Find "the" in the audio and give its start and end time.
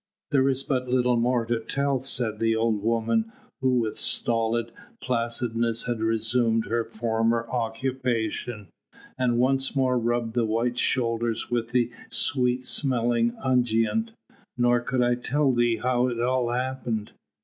2.39-2.55, 10.33-10.45, 11.69-11.91